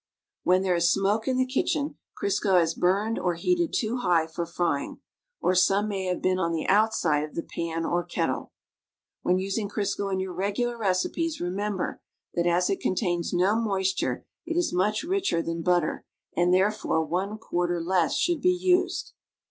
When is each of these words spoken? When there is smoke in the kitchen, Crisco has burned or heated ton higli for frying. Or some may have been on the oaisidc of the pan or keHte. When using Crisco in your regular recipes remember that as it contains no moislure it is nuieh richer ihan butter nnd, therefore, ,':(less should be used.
When 0.41 0.63
there 0.63 0.73
is 0.73 0.91
smoke 0.91 1.27
in 1.27 1.37
the 1.37 1.45
kitchen, 1.45 1.99
Crisco 2.19 2.59
has 2.59 2.73
burned 2.73 3.19
or 3.19 3.35
heated 3.35 3.71
ton 3.79 3.99
higli 3.99 4.31
for 4.31 4.47
frying. 4.47 4.99
Or 5.39 5.53
some 5.53 5.87
may 5.89 6.05
have 6.05 6.23
been 6.23 6.39
on 6.39 6.53
the 6.53 6.65
oaisidc 6.67 7.23
of 7.23 7.35
the 7.35 7.43
pan 7.43 7.85
or 7.85 8.03
keHte. 8.03 8.49
When 9.21 9.37
using 9.37 9.69
Crisco 9.69 10.11
in 10.11 10.19
your 10.19 10.33
regular 10.33 10.75
recipes 10.75 11.39
remember 11.39 12.01
that 12.33 12.47
as 12.47 12.67
it 12.67 12.79
contains 12.79 13.31
no 13.31 13.53
moislure 13.53 14.23
it 14.43 14.57
is 14.57 14.73
nuieh 14.73 15.07
richer 15.07 15.43
ihan 15.43 15.61
butter 15.63 16.03
nnd, 16.35 16.51
therefore, 16.51 17.07
,':(less 17.85 18.15
should 18.15 18.41
be 18.41 18.49
used. 18.59 19.13